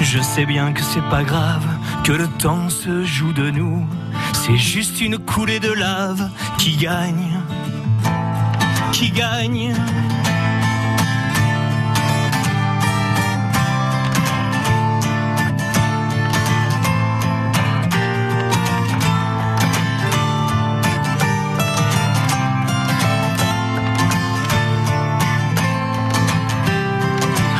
Je 0.00 0.20
sais 0.20 0.46
bien 0.46 0.72
que 0.72 0.82
c'est 0.82 1.08
pas 1.10 1.24
grave, 1.24 1.66
que 2.04 2.12
le 2.12 2.28
temps 2.28 2.70
se 2.70 3.04
joue 3.04 3.34
de 3.34 3.50
nous. 3.50 3.86
C'est 4.32 4.56
juste 4.56 5.02
une 5.02 5.18
coulée 5.18 5.60
de 5.60 5.72
lave 5.72 6.30
qui 6.56 6.76
gagne, 6.76 7.37
qui 8.98 9.10
gagne. 9.12 9.72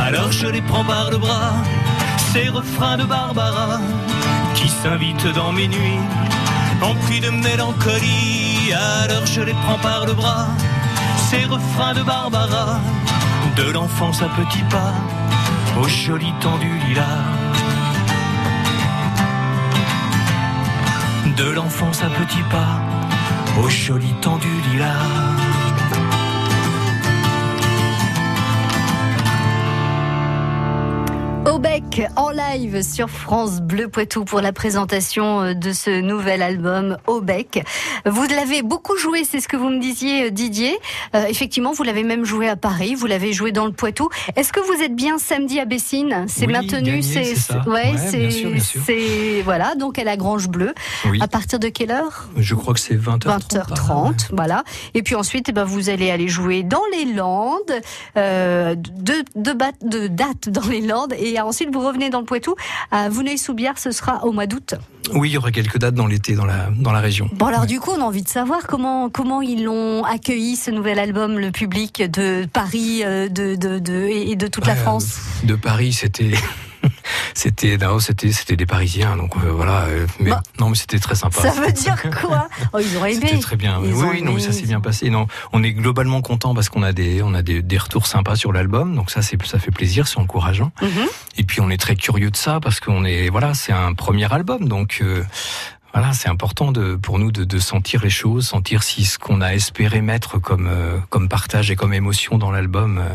Alors 0.05 0.33
je 0.33 0.49
les 0.49 0.61
prends 0.63 0.85
par 0.85 1.11
le 1.13 1.19
bras, 1.19 1.53
ces 2.33 2.49
refrains 2.49 2.97
de 2.97 3.05
Barbara 3.05 3.79
qui 4.55 4.69
s'invitent 4.69 5.33
dans 5.37 5.53
mes 5.53 5.69
nuits, 5.69 6.01
emplis 6.83 7.21
de 7.21 7.31
mélancolie. 7.31 8.73
Alors 8.73 9.27
je 9.27 9.43
les 9.43 9.55
prends 9.55 9.79
par 9.79 10.05
le 10.05 10.15
bras, 10.15 10.49
ces 11.31 11.45
refrains 11.45 11.93
de 11.93 12.03
Barbara, 12.03 12.81
de 13.57 13.71
l'enfance 13.71 14.23
à 14.23 14.29
petits 14.29 14.65
pas, 14.71 14.95
au 15.79 15.87
joli 15.87 16.33
tendu 16.41 16.71
lilas. 16.87 17.23
De 21.37 21.51
l'enfance 21.51 22.03
à 22.03 22.09
petits 22.09 22.47
pas, 22.51 22.81
au 23.63 23.69
joli 23.69 24.13
tendu 24.23 24.49
lilas. 24.71 25.48
En 32.17 32.31
live 32.31 32.81
sur 32.83 33.11
France 33.11 33.61
Bleu 33.61 33.89
Poitou 33.89 34.25
pour 34.25 34.41
la 34.41 34.53
présentation 34.53 35.41
euh, 35.43 35.55
de 35.55 35.73
ce 35.73 36.01
nouvel 36.01 36.43
album 36.43 36.97
Aubec. 37.09 37.65
Vous 38.07 38.23
l'avez 38.25 38.63
beaucoup 38.63 38.97
joué, 38.97 39.25
c'est 39.25 39.41
ce 39.41 39.49
que 39.49 39.57
vous 39.57 39.69
me 39.69 39.81
disiez 39.81 40.27
euh, 40.27 40.31
Didier. 40.31 40.79
Euh, 41.17 41.25
effectivement, 41.27 41.73
vous 41.73 41.83
l'avez 41.83 42.05
même 42.05 42.25
joué 42.25 42.49
à 42.49 42.55
Paris, 42.55 42.95
vous 42.95 43.07
l'avez 43.07 43.33
joué 43.33 43.51
dans 43.51 43.67
le 43.67 43.73
Poitou. 43.73 44.09
Est-ce 44.37 44.53
que 44.53 44.61
vous 44.61 44.81
êtes 44.81 44.95
bien 44.95 45.19
samedi 45.19 45.59
à 45.59 45.65
Bessines? 45.65 46.27
C'est 46.29 46.47
Oui, 46.47 46.53
maintenu, 46.53 47.03
c'est 47.03 47.33
ouais, 47.67 47.93
Ouais, 47.93 48.61
c'est 48.61 49.43
voilà, 49.43 49.75
donc 49.75 49.99
à 49.99 50.05
la 50.05 50.17
Grange 50.17 50.49
Bleue. 50.49 50.75
Oui. 51.07 51.19
À 51.21 51.27
partir 51.27 51.59
de 51.59 51.69
quelle 51.69 51.91
heure? 51.91 52.29
Je 52.37 52.55
crois 52.55 52.75
que 52.75 52.81
c'est 52.81 52.95
20h30. 52.97 53.49
20h30, 53.49 54.29
voilà. 54.33 54.63
Et 54.95 55.03
puis 55.03 55.17
ensuite, 55.17 55.47
eh 55.49 55.53
ben, 55.53 55.65
vous 55.65 55.91
allez 55.91 56.11
aller 56.13 56.29
jouer 56.29 56.63
dans 56.63 56.83
les 56.93 57.13
Landes, 57.13 57.59
euh, 58.17 58.77
deux, 58.77 59.25
deux 59.35 59.55
bat- 59.55 59.73
deux 59.83 60.09
dates 60.09 60.49
dans 60.49 60.67
les 60.69 60.81
Landes, 60.81 61.15
et 61.19 61.41
ensuite 61.41 61.71
vous 61.73 61.88
revenez 61.89 62.11
dans 62.11 62.21
le 62.21 62.25
Poitou. 62.25 62.55
À 62.91 63.09
Vouneuil-sous-Biard, 63.09 63.79
ce 63.79 63.91
sera 63.91 64.25
au 64.25 64.33
mois 64.33 64.47
d'août. 64.47 64.75
Oui, 65.15 65.31
il 65.31 65.33
y 65.33 65.39
aura 65.39 65.51
quelques 65.51 65.79
dates 65.79 65.95
dans 65.95 66.07
l'été 66.07 66.35
dans 66.35 66.45
la, 66.45 66.69
dans 66.77 66.93
la 66.93 67.01
région. 67.01 67.29
Bon, 67.33 67.47
alors 67.47 67.67
du 67.67 67.81
coup, 67.81 67.91
on 67.97 68.01
a 68.01 68.05
envie 68.05 68.23
de 68.23 68.29
savoir 68.29 68.67
comment 68.67 69.09
comment 69.09 69.41
ils 69.41 69.65
l'ont 69.65 70.05
accueilli 70.05 70.57
ce 70.57 70.71
nouvel 70.71 70.99
album, 70.99 71.39
le 71.39 71.51
public 71.51 72.03
de 72.11 72.47
Paris, 72.53 73.03
euh, 73.05 73.29
de, 73.29 73.55
de, 73.55 73.79
de 73.79 74.07
et 74.11 74.37
de 74.37 74.47
toute 74.47 74.67
la 74.67 74.77
France. 74.77 75.19
De 75.45 75.55
Paris, 75.55 75.93
c'était. 75.93 76.33
C'était 77.39 77.79
c'était 78.01 78.33
c'était 78.33 78.57
des 78.57 78.67
Parisiens 78.67 79.17
donc 79.17 79.37
euh, 79.37 79.53
voilà 79.53 79.83
euh, 79.83 80.09
mais 80.19 80.31
Bah, 80.31 80.43
non 80.59 80.71
mais 80.71 80.75
c'était 80.77 80.99
très 80.99 81.15
sympa. 81.15 81.41
Ça 81.41 81.53
veut 81.53 81.71
dire 81.71 81.95
quoi 82.21 82.49
Oh, 82.73 82.79
ils 82.81 82.97
auraient 82.97 83.15
aimé. 83.15 83.27
C'était 83.29 83.39
très 83.41 83.57
bien. 83.57 83.81
Ils 83.85 83.95
oui, 83.95 84.07
oui, 84.11 84.23
non, 84.23 84.33
mais 84.33 84.41
ça 84.41 84.51
s'est 84.53 84.67
bien 84.67 84.81
passé. 84.81 85.09
Non, 85.09 85.29
on 85.53 85.63
est 85.63 85.73
globalement 85.73 86.21
content 86.21 86.53
parce 86.53 86.69
qu'on 86.69 86.83
a 86.83 86.93
des, 86.93 87.23
on 87.23 87.35
a 87.35 87.43
des, 87.43 87.63
des 87.63 87.79
retours 87.79 88.09
sympas 88.09 88.35
sur 88.35 88.53
l'album. 88.53 88.97
Donc 88.97 89.13
ça, 89.13 89.23
c'est, 89.23 89.41
ça 89.47 89.61
fait 89.61 89.71
plaisir, 89.71 90.09
c'est 90.09 90.19
encourageant. 90.19 90.73
Mhm. 90.83 91.07
Et 91.37 91.45
puis 91.45 91.61
on 91.61 91.71
est 91.71 91.77
très 91.81 91.95
curieux 91.95 92.33
de 92.33 92.37
ça 92.37 92.59
parce 92.61 92.81
qu'on 92.81 93.05
est, 93.05 93.29
voilà, 93.31 93.55
c'est 93.55 93.73
un 93.73 93.95
premier 93.95 94.31
album, 94.33 94.69
donc. 94.69 94.99
euh, 95.01 95.23
voilà, 95.95 96.13
c'est 96.13 96.29
important 96.29 96.71
de, 96.71 96.97
pour 96.97 97.19
nous 97.19 97.33
de, 97.33 97.45
de 97.45 97.59
sentir 97.59 98.03
les 98.03 98.11
choses, 98.11 98.47
sentir 98.47 98.83
si 98.83 99.05
ce 99.07 99.19
qu'on 99.19 99.41
a 99.41 99.55
espéré 99.55 100.03
mettre 100.03 100.39
comme, 100.39 100.67
euh, 100.71 100.99
comme 101.09 101.29
partage 101.31 101.71
et 101.71 101.77
comme 101.77 101.95
émotion 101.95 102.37
dans 102.37 102.51
l'album, 102.51 102.99
euh, 102.99 103.09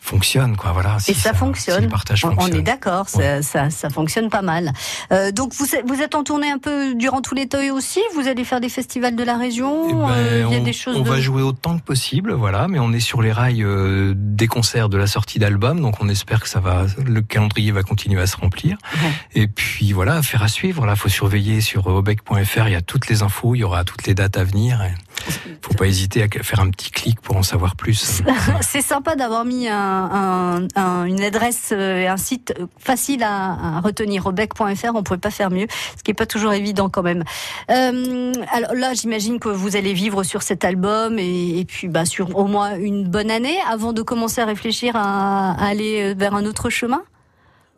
fonctionne, 0.00 0.56
quoi. 0.56 0.72
Voilà. 0.72 0.96
Et 1.08 1.14
ça, 1.14 1.34
fonctionne. 1.34 1.76
Si 1.76 1.82
le 1.82 1.88
partage 1.88 2.24
On- 2.24 2.46
est 2.48 2.62
d'accord, 2.62 3.08
ça, 3.08 3.42
ça, 3.42 3.70
ça 3.70 3.90
fonctionne 3.90 4.28
pas 4.30 4.42
mal. 4.42 4.72
Euh, 5.12 5.30
donc 5.30 5.52
vous, 5.54 5.74
êtes- 5.74 5.86
vous 5.86 6.00
êtes 6.00 6.14
en 6.14 6.24
tournée 6.24 6.50
un 6.50 6.58
peu 6.58 6.94
durant 6.94 7.20
tout 7.20 7.34
l'été 7.34 7.70
aussi? 7.70 8.00
Vous 8.14 8.26
allez 8.26 8.44
faire 8.44 8.60
des 8.60 8.68
festivals 8.68 9.14
de 9.14 9.22
la 9.22 9.36
région 9.36 9.88
Eh 9.88 9.92
ben, 9.92 10.08
Euh, 10.10 10.44
Il 10.48 10.52
y 10.52 10.56
a 10.56 10.60
on, 10.60 10.64
des 10.64 10.72
choses 10.72 10.96
on 10.96 11.02
de... 11.02 11.08
va 11.08 11.20
jouer 11.20 11.42
autant 11.42 11.78
que 11.78 11.84
possible, 11.84 12.32
voilà, 12.32 12.66
mais 12.66 12.78
on 12.78 12.92
est 12.92 13.00
sur 13.00 13.22
les 13.22 13.30
rails 13.32 13.62
euh, 13.62 14.12
des 14.16 14.46
concerts 14.48 14.88
de 14.88 14.96
la 14.96 15.06
sortie 15.06 15.38
d'album, 15.38 15.80
donc 15.80 15.96
on 16.00 16.08
espère 16.08 16.40
que 16.40 16.48
ça 16.48 16.60
va, 16.60 16.86
le 17.04 17.20
calendrier 17.20 17.70
va 17.72 17.82
continuer 17.82 18.20
à 18.20 18.26
se 18.26 18.36
remplir. 18.36 18.78
Ouais. 19.02 19.10
Et 19.42 19.46
puis 19.48 19.92
voilà, 19.92 20.16
affaire 20.16 20.42
à 20.42 20.48
suivre. 20.48 20.86
Là, 20.86 20.96
faut 20.96 21.08
surveiller 21.08 21.60
sur 21.60 21.86
obec.fr. 21.86 22.66
Il 22.68 22.72
y 22.72 22.74
a 22.74 22.80
toutes 22.82 23.08
les 23.08 23.22
infos, 23.22 23.54
il 23.54 23.58
y 23.58 23.64
aura 23.64 23.84
toutes 23.84 24.06
les 24.06 24.14
dates 24.14 24.36
à 24.38 24.44
venir. 24.44 24.82
Et 24.82 24.92
faut 25.62 25.74
pas 25.74 25.86
hésiter 25.86 26.22
à 26.22 26.28
faire 26.42 26.60
un 26.60 26.70
petit 26.70 26.90
clic 26.90 27.20
pour 27.20 27.36
en 27.36 27.42
savoir 27.42 27.76
plus. 27.76 28.22
C'est 28.60 28.82
sympa 28.82 29.16
d'avoir 29.16 29.44
mis 29.44 29.68
un, 29.68 29.76
un- 29.76 30.68
un- 30.76 31.04
une 31.04 31.20
adresse 31.22 31.70
euh, 31.72 32.00
et 32.02 32.06
un 32.08 32.16
site 32.16 32.54
facile 32.78 33.22
à, 33.22 33.76
à 33.76 33.80
retenir. 33.80 34.26
Obec.fr, 34.26 34.62
on 34.94 35.02
pouvait 35.02 35.18
pas 35.18 35.30
faire 35.30 35.50
mieux, 35.50 35.66
ce 35.96 36.02
qui 36.02 36.10
est 36.10 36.14
pas 36.14 36.26
toujours 36.26 36.52
évident 36.52 36.88
quand 36.88 37.02
même. 37.02 37.24
Euh, 37.70 38.32
alors 38.52 38.74
là, 38.74 38.94
j'imagine 38.94 39.38
que 39.38 39.48
vous 39.48 39.76
allez 39.76 39.92
vivre 39.92 40.22
sur 40.22 40.42
cet 40.42 40.64
album 40.64 41.18
et, 41.18 41.64
puis 41.66 41.88
bah, 41.88 42.04
sur 42.04 42.36
au 42.36 42.46
moins 42.46 42.76
une 42.76 43.06
bonne 43.08 43.30
année 43.30 43.56
avant 43.70 43.92
de 43.92 44.02
commencer 44.02 44.40
à 44.40 44.44
réfléchir 44.44 44.94
à 44.96 45.52
aller 45.62 46.14
vers 46.14 46.34
un 46.34 46.44
autre 46.46 46.70
chemin? 46.70 47.02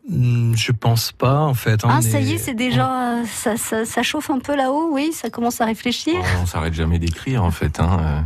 Hmm, 0.09 0.55
Je 0.57 0.73
pense 0.73 1.13
pas, 1.13 1.39
en 1.41 1.55
fait. 1.55 1.85
hein, 1.85 1.89
Ah, 1.91 1.99
on 1.99 2.03
ça 2.03 2.21
y 2.21 2.33
est- 2.33 2.35
est, 2.35 2.39
c'est 2.39 2.55
déjà, 2.55 3.19
euh, 3.21 3.25
ça, 3.27 3.57
ça, 3.57 3.85
ça 3.85 4.03
chauffe 4.03 4.31
un 4.31 4.41
peu 4.41 4.57
là-haut, 4.57 4.89
oui, 4.93 5.13
ça 5.13 5.31
commence 5.31 5.61
à 5.61 5.65
réfléchir. 5.65 6.15
On 6.43 6.47
s'arrête 6.47 6.75
jamais 6.75 6.99
d'écrire 6.99 7.45
en 7.45 7.51
fait. 7.53 7.79
Hein. 7.79 8.25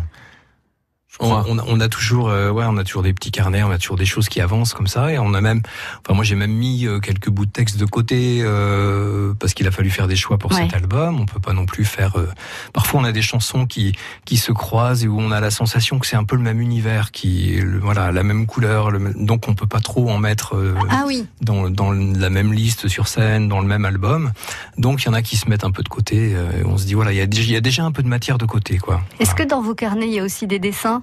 On, 1.19 1.33
on 1.33 1.59
a, 1.59 1.65
on 1.67 1.81
a 1.81 1.89
toujours, 1.89 2.29
euh, 2.29 2.51
ouais, 2.51 2.65
on 2.69 2.77
a 2.77 2.85
toujours 2.85 3.03
des 3.03 3.13
petits 3.15 3.31
carnets, 3.31 3.63
on 3.63 3.71
a 3.71 3.79
toujours 3.79 3.97
des 3.97 4.05
choses 4.05 4.29
qui 4.29 4.41
avancent 4.41 4.75
comme 4.75 4.87
ça, 4.87 5.13
et 5.13 5.19
on 5.19 5.33
a 5.35 5.41
même, 5.41 5.63
enfin 6.05 6.15
moi 6.15 6.25
j'ai 6.25 6.35
même 6.35 6.53
mis 6.53 6.87
euh, 6.87 7.01
quelques 7.01 7.31
bouts 7.31 7.47
de 7.47 7.51
texte 7.51 7.79
de 7.79 7.87
côté 7.87 8.41
euh, 8.43 9.33
parce 9.39 9.55
qu'il 9.55 9.67
a 9.67 9.71
fallu 9.71 9.91
faire 9.91 10.09
des 10.09 10.17
choix 10.17 10.39
pour 10.39 10.53
Ouais. 10.53 10.63
cet 10.63 10.75
album. 10.75 11.19
On 11.21 11.27
peut 11.27 11.41
pas 11.41 11.53
non 11.53 11.67
plus 11.67 11.85
faire. 11.85 12.17
euh, 12.19 12.29
Parfois 12.73 13.01
on 13.01 13.05
a 13.05 13.13
des 13.13 13.23
chansons 13.23 13.67
qui 13.67 13.95
qui 14.25 14.37
se 14.37 14.53
croisent 14.53 15.05
et 15.05 15.09
où 15.09 15.19
on 15.21 15.31
a 15.33 15.41
la 15.41 15.51
sensation 15.51 15.99
que 15.99 16.07
c'est 16.07 16.17
un 16.17 16.25
peu 16.25 16.37
le 16.37 16.43
même 16.43 16.61
univers, 16.61 17.11
qui, 17.13 17.57
le- 17.63 17.79
voilà, 17.81 18.13
la 18.13 18.23
même 18.23 18.47
couleur, 18.47 18.91
le 18.91 19.13
donc 19.17 19.49
on 19.49 19.55
peut 19.55 19.67
pas 19.67 19.81
trop 19.81 20.11
en 20.11 20.19
mettre 20.19 20.55
euh, 20.57 20.75
Ah 20.91 21.05
oui, 21.07 21.27
dans 21.41 21.71
dans 21.71 21.93
la 21.93 22.31
même 22.31 22.53
liste 22.53 22.89
sur 22.89 23.09
scène, 23.09 23.49
dans 23.49 23.61
le 23.61 23.67
même 23.67 23.85
album. 23.85 24.33
Donc 24.79 25.03
il 25.03 25.07
y 25.07 25.09
en 25.09 25.15
a 25.15 25.23
qui 25.23 25.37
se 25.37 25.49
mettent 25.49 25.65
un 25.65 25.71
peu 25.71 25.83
de 25.83 25.89
côté. 25.89 26.35
euh, 26.35 26.61
et 26.61 26.65
on 26.65 26.77
se 26.77 26.85
dit 26.87 26.95
voilà, 26.95 27.13
il 27.13 27.17
y 27.17 27.21
a, 27.21 27.25
y 27.25 27.57
a 27.57 27.61
déjà 27.61 27.85
un 27.85 27.93
peu 27.93 28.03
de 28.03 28.09
matière 28.09 28.39
de 28.39 28.45
côté, 28.47 28.79
quoi. 28.79 29.01
est-ce 29.19 29.31
Voilà. 29.31 29.45
que 29.45 29.49
dans 29.51 29.63
vos 29.63 29.75
carnets 29.75 30.07
il 30.09 30.15
y 30.15 30.21
a 30.21 30.23
aussi 30.25 30.47
des 30.47 30.59
dessins, 30.59 31.03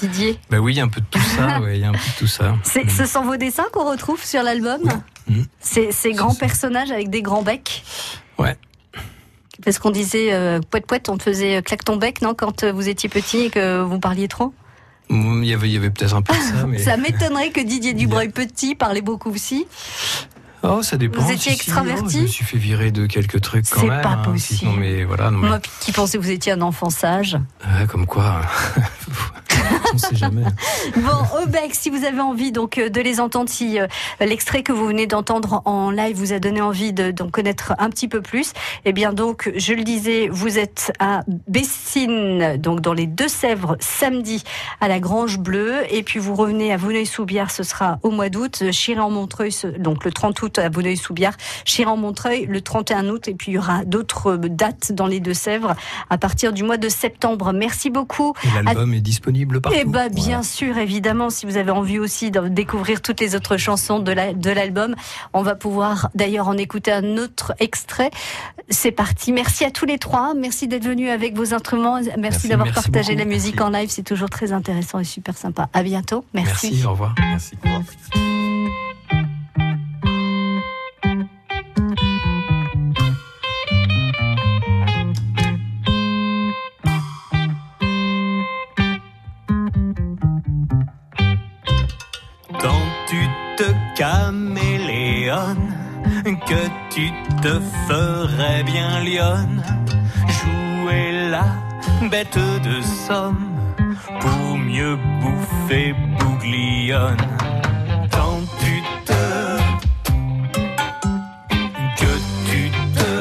Didier 0.00 0.38
Ben 0.50 0.58
oui, 0.58 0.74
il 0.74 0.76
y 0.76 0.80
a 0.80 0.84
un 0.84 0.88
peu 0.88 1.00
de 1.00 1.06
tout 1.10 1.20
ça, 1.36 1.60
ouais, 1.60 1.76
il 1.78 1.80
y 1.82 1.84
a 1.84 1.88
un 1.88 1.92
peu 1.92 1.98
de 1.98 2.18
tout 2.18 2.26
ça. 2.26 2.56
C'est- 2.62 2.88
Ce 2.88 3.04
sont 3.06 3.22
vos 3.24 3.36
dessins 3.36 3.66
qu'on 3.72 3.88
retrouve 3.90 4.22
sur 4.24 4.42
l'album 4.42 4.80
Mhm. 5.28 5.46
Ces, 5.60 5.92
ces 5.92 6.12
grands 6.12 6.30
C'est 6.30 6.40
personnages 6.40 6.90
avec 6.90 7.08
des 7.10 7.22
grands 7.22 7.42
becs 7.42 7.84
Ouais. 8.38 8.56
Parce 9.64 9.78
qu'on 9.78 9.90
disait, 9.90 10.32
euh, 10.32 10.58
poète 10.68 10.86
poète, 10.86 11.08
on 11.08 11.16
te 11.16 11.22
faisait 11.22 11.58
euh, 11.58 11.62
claque 11.62 11.84
ton 11.84 11.94
bec, 11.96 12.22
non, 12.22 12.34
quand 12.34 12.64
euh, 12.64 12.72
vous 12.72 12.88
étiez 12.88 13.08
petit 13.08 13.42
et 13.42 13.50
que 13.50 13.80
vous 13.82 14.00
parliez 14.00 14.26
trop 14.28 14.52
Mm, 15.10 15.42
Il 15.44 15.48
y 15.48 15.54
avait, 15.54 15.68
il 15.68 15.72
y 15.72 15.76
avait 15.76 15.90
peut-être 15.90 16.14
un 16.14 16.22
peu 16.22 16.32
de 16.34 16.38
ça, 16.40 16.66
mais 16.68 16.78
Ça 16.78 16.96
m'étonnerait 16.96 17.50
que 17.50 17.60
Didier 17.60 17.92
Dubreuil 17.94 18.30
petit 18.30 18.74
parlait 18.74 19.00
beaucoup 19.02 19.30
aussi. 19.30 19.66
oh, 20.64 20.82
ça 20.82 20.96
dépend. 20.96 21.20
Vous 21.22 21.30
étiez 21.30 21.52
Si, 21.52 21.58
si, 21.58 21.64
extraverti 21.68 22.02
oh, 22.04 22.10
Je 22.10 22.18
me 22.22 22.26
suis 22.26 22.44
fait 22.44 22.58
virer 22.58 22.90
de 22.90 23.06
quelques 23.06 23.40
trucs 23.42 23.68
quand 23.70 23.80
C'est 23.82 23.86
même. 23.88 24.00
pas 24.02 24.08
hein, 24.10 24.22
possible. 24.24 24.58
sinon, 24.60 24.72
mais 24.72 25.04
voilà, 25.04 25.30
non, 25.30 25.38
mais- 25.38 25.48
Moi 25.48 25.60
qui 25.80 25.92
pensais 25.92 26.18
que 26.18 26.22
vous 26.24 26.30
étiez 26.30 26.50
un 26.52 26.62
enfant 26.62 26.90
sage. 26.90 27.38
Ouais, 27.64 27.86
comme 27.86 28.06
quoi. 28.06 28.40
On 29.94 29.98
sait 29.98 30.16
jamais. 30.16 30.42
Bon, 30.96 31.42
Obec, 31.42 31.74
si 31.74 31.90
vous 31.90 32.04
avez 32.04 32.20
envie 32.20 32.52
donc 32.52 32.78
euh, 32.78 32.88
de 32.88 33.00
les 33.00 33.20
entendre, 33.20 33.48
si 33.48 33.78
euh, 33.80 33.86
l'extrait 34.20 34.62
que 34.62 34.72
vous 34.72 34.86
venez 34.86 35.06
d'entendre 35.06 35.62
en 35.64 35.90
live 35.90 36.16
vous 36.16 36.32
a 36.32 36.38
donné 36.38 36.60
envie 36.60 36.92
de- 36.92 37.10
d'en 37.10 37.28
connaître 37.30 37.74
un 37.78 37.88
petit 37.90 38.08
peu 38.08 38.20
plus, 38.20 38.52
eh 38.84 38.92
bien 38.92 39.12
donc, 39.12 39.50
je 39.56 39.72
le 39.74 39.82
disais, 39.84 40.28
vous 40.30 40.58
êtes 40.58 40.92
à 40.98 41.22
Bessines, 41.72 42.56
donc 42.58 42.80
dans 42.80 42.92
les 42.92 43.06
Deux-Sèvres, 43.06 43.76
samedi 43.80 44.42
à 44.80 44.88
la 44.88 45.00
Grange 45.00 45.38
Bleue, 45.38 45.82
et 45.90 46.02
puis 46.02 46.18
vous 46.18 46.34
revenez 46.34 46.72
à 46.72 46.76
Vouneuil-sous-Biard, 46.76 47.50
ce 47.50 47.62
sera 47.62 47.98
au 48.02 48.10
mois 48.10 48.28
d'août, 48.28 48.64
Chiré-en-Montreuil, 48.70 49.52
ce- 49.52 49.66
donc 49.66 50.04
le 50.04 50.12
30 50.12 50.40
août 50.42 50.58
à 50.58 50.68
Vouneuil-sous-Biard, 50.68 51.34
Chiré-en-Montreuil 51.64 52.46
le 52.46 52.60
31 52.60 53.08
août, 53.08 53.28
et 53.28 53.34
puis 53.34 53.52
il 53.52 53.54
y 53.54 53.58
aura 53.58 53.84
d'autres 53.84 54.36
dates 54.36 54.92
dans 54.92 55.06
les 55.06 55.20
Deux-Sèvres 55.20 55.74
à 56.10 56.18
partir 56.18 56.52
du 56.52 56.62
mois 56.62 56.76
de 56.76 56.88
septembre. 56.88 57.52
Merci 57.52 57.90
beaucoup. 57.90 58.34
L'album 58.64 58.92
est 58.94 59.00
disponible 59.00 59.60
partout. 59.60 59.78
Eh 59.82 59.84
ben, 59.84 60.08
bien 60.08 60.24
Voilà. 60.26 60.42
sûr, 60.44 60.78
évidemment, 60.78 61.28
si 61.28 61.44
vous 61.44 61.56
avez 61.56 61.72
envie 61.72 61.98
aussi 61.98 62.30
de 62.30 62.46
découvrir 62.46 63.02
toutes 63.02 63.18
les 63.20 63.34
autres 63.34 63.56
chansons 63.56 63.98
de 63.98 64.12
la- 64.12 64.32
de 64.32 64.50
l'album, 64.50 64.94
on 65.32 65.42
va 65.42 65.56
pouvoir 65.56 66.08
d'ailleurs 66.14 66.46
en 66.46 66.56
écouter 66.56 66.92
un 66.92 67.16
autre 67.16 67.52
extrait. 67.58 68.10
C'est 68.68 68.92
parti. 68.92 69.32
Merci 69.32 69.64
à 69.64 69.72
tous 69.72 69.84
les 69.84 69.98
trois. 69.98 70.34
Merci 70.34 70.68
d'être 70.68 70.84
venus 70.84 71.10
avec 71.10 71.34
vos 71.36 71.52
instruments. 71.52 71.94
Merci, 71.96 72.12
Merci, 72.18 72.48
d'avoir 72.48 72.72
partagé 72.72 73.14
beaucoup. 73.14 73.18
la 73.28 73.34
musique 73.34 73.56
Merci. 73.56 73.74
en 73.76 73.78
live. 73.80 73.90
C'est 73.90 74.04
toujours 74.04 74.30
très 74.30 74.52
intéressant 74.52 75.00
et 75.00 75.04
super 75.04 75.36
sympa. 75.36 75.68
À 75.72 75.82
bientôt. 75.82 76.24
Merci. 76.32 76.70
Merci, 76.70 76.86
au 76.86 76.90
revoir. 76.90 77.14
Merci. 77.18 77.56
Quand 77.60 77.82
te 94.22 94.28
caméléonnes, 94.28 95.74
que 96.24 96.62
tu 96.90 97.10
te 97.42 97.60
ferais 97.88 98.62
bien 98.62 99.00
lionne, 99.04 99.62
jouer 100.28 101.28
la 101.30 101.46
bête 102.08 102.38
de 102.38 102.80
somme 103.06 103.48
pour 104.20 104.58
mieux 104.58 104.96
bouffer 105.20 105.94
bouglionne. 106.18 107.16
Quand 108.10 108.40
tu 108.60 108.82
te 109.04 109.22
que 112.00 112.12
tu 112.48 112.70
te 112.96 113.12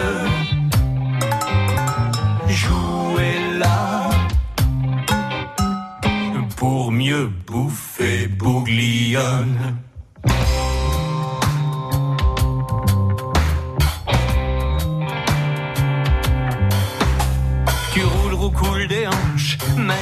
jouer 2.50 3.36
là 3.60 4.10
pour 6.58 6.92
mieux 6.92 7.30
bouffer 7.48 8.28
bouglionne. 8.28 9.61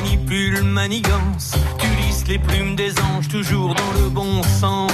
Manipule, 0.09 0.63
manigance. 0.63 1.51
Tu 1.77 1.87
lisses 2.01 2.27
les 2.27 2.39
plumes 2.39 2.75
des 2.75 2.91
anges, 2.99 3.27
toujours 3.27 3.75
dans 3.75 4.01
le 4.01 4.09
bon 4.09 4.41
sens. 4.43 4.91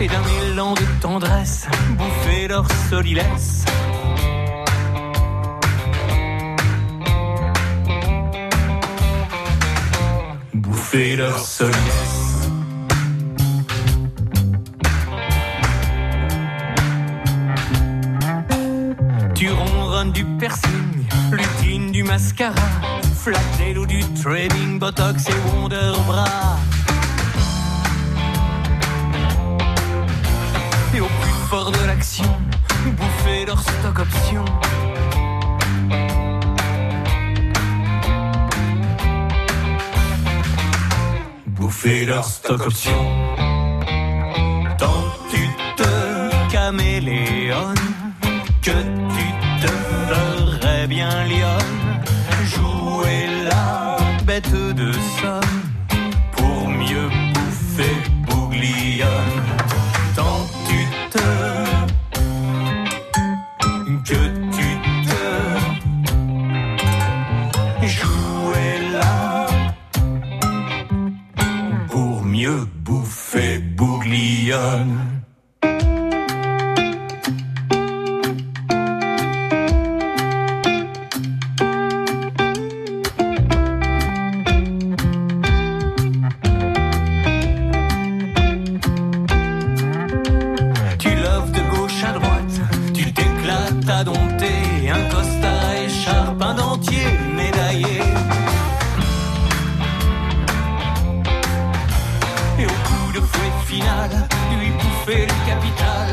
Et 0.00 0.08
d'un 0.08 0.22
élan 0.50 0.74
de 0.74 1.00
tendresse, 1.00 1.66
bouffer 1.96 2.48
leur 2.48 2.66
solilès. 2.90 3.64
Bouffer 10.54 11.16
leur 11.16 11.38
solilès. 11.38 12.11
Du 20.22 20.38
piercing, 20.38 21.06
lutine 21.32 21.90
du 21.90 22.02
mascara, 22.02 22.54
flatter 23.16 23.74
l'eau 23.74 23.86
du 23.86 24.00
trading, 24.22 24.78
botox 24.78 25.28
et 25.28 25.32
wonder 25.50 25.92
bra. 26.06 26.26
Et 30.94 31.00
au 31.00 31.06
plus 31.06 31.38
fort 31.48 31.72
de 31.72 31.86
l'action, 31.86 32.30
bouffer 32.98 33.46
leur 33.46 33.60
stock 33.60 33.98
option. 33.98 34.44
Bouffer 41.46 42.06
leur 42.06 42.24
stock 42.24 42.66
option. 42.66 43.00
Tant 44.78 45.04
tu 45.30 45.48
te 45.76 46.52
caméléonnes 46.52 47.74
que 48.62 48.70
tu 48.70 49.31
te 50.08 50.60
ferais 50.60 50.86
bien 50.86 51.10
lionne, 51.24 52.02
jouer 52.44 53.26
la 53.48 53.96
bête 54.24 54.52
de 54.52 54.92
somme 55.20 55.61
capital. 105.44 106.08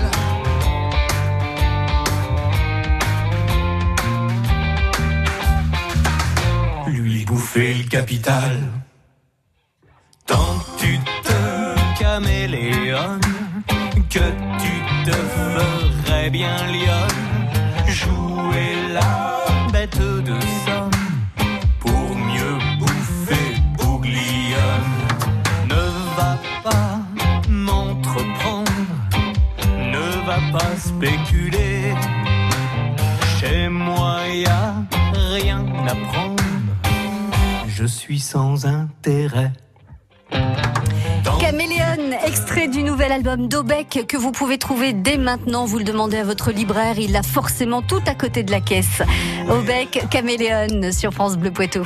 Lui 6.87 7.25
bouffer 7.25 7.73
le 7.73 7.83
capital. 7.89 8.57
Tant 10.25 10.55
tu 10.77 10.99
te 11.23 11.99
caméléonnes 11.99 13.21
que 14.09 14.25
tu 14.61 14.73
te 15.05 15.11
ferais 15.11 16.29
bien 16.29 16.55
lionne. 16.67 17.19
Jouer 17.87 18.93
la 18.93 19.28
pas 30.51 30.75
spéculer. 30.77 31.93
Chez 33.39 33.69
moi 33.69 34.19
y 34.33 34.45
a 34.45 34.75
rien 35.33 35.65
à 35.88 35.95
prendre, 36.12 36.43
je 37.67 37.85
suis 37.85 38.19
sans 38.19 38.65
intérêt. 38.65 39.51
Caméléon, 41.39 42.12
extrait 42.25 42.67
du 42.67 42.83
nouvel 42.83 43.12
album 43.12 43.47
d'Aubec 43.47 44.05
que 44.07 44.17
vous 44.17 44.31
pouvez 44.31 44.57
trouver 44.57 44.93
dès 44.93 45.17
maintenant. 45.17 45.65
Vous 45.65 45.77
le 45.77 45.83
demandez 45.83 46.17
à 46.17 46.23
votre 46.23 46.51
libraire, 46.51 46.99
il 46.99 47.12
l'a 47.12 47.23
forcément 47.23 47.81
tout 47.81 48.01
à 48.05 48.13
côté 48.13 48.43
de 48.43 48.51
la 48.51 48.59
caisse. 48.59 49.01
Aubec, 49.49 50.05
Caméléon 50.12 50.91
sur 50.91 51.13
France 51.13 51.38
Bleu 51.38 51.51
Poitou. 51.51 51.85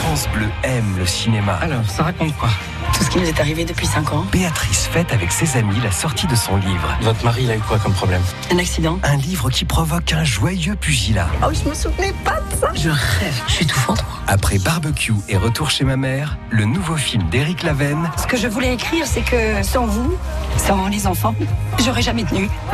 France 0.00 0.28
Bleu 0.32 0.48
aime 0.62 0.96
le 0.98 1.06
cinéma. 1.06 1.54
Alors, 1.60 1.84
ça 1.88 2.04
raconte 2.04 2.34
quoi? 2.36 2.48
Tout 2.96 3.04
ce 3.04 3.10
qui 3.10 3.18
nous 3.18 3.26
est 3.26 3.40
arrivé 3.40 3.64
depuis 3.64 3.86
5 3.86 4.12
ans. 4.14 4.24
Béatrice 4.32 4.86
fête 4.86 5.12
avec 5.12 5.30
ses 5.30 5.58
amis 5.58 5.76
la 5.84 5.90
sortie 5.90 6.26
de 6.26 6.34
son 6.34 6.56
livre. 6.56 6.96
Votre 7.02 7.24
mari, 7.24 7.42
il 7.44 7.50
a 7.50 7.56
eu 7.56 7.60
quoi 7.60 7.78
comme 7.78 7.92
problème 7.92 8.22
Un 8.50 8.58
accident. 8.58 8.98
Un 9.02 9.16
livre 9.16 9.50
qui 9.50 9.64
provoque 9.66 10.12
un 10.14 10.24
joyeux 10.24 10.76
pugilat. 10.76 11.28
Oh, 11.42 11.50
je 11.52 11.68
me 11.68 11.74
souvenais 11.74 12.14
pas 12.24 12.40
de 12.40 12.56
ça. 12.58 12.70
Je 12.74 12.88
rêve. 12.88 13.42
Je 13.48 13.52
suis 13.52 13.64
étouffante. 13.64 14.02
moi. 14.08 14.16
Après 14.28 14.58
Barbecue 14.58 15.12
et 15.28 15.36
Retour 15.36 15.70
chez 15.70 15.84
ma 15.84 15.96
mère, 15.96 16.38
le 16.50 16.64
nouveau 16.64 16.96
film 16.96 17.28
d'Éric 17.28 17.62
Lavenne 17.64 18.10
Ce 18.16 18.26
que 18.26 18.36
je 18.36 18.48
voulais 18.48 18.72
écrire, 18.74 19.06
c'est 19.06 19.20
que 19.20 19.62
sans 19.62 19.86
vous, 19.86 20.14
sans 20.56 20.88
les 20.88 21.06
enfants, 21.06 21.34
j'aurais 21.84 22.02
jamais 22.02 22.24
tenu. 22.24 22.48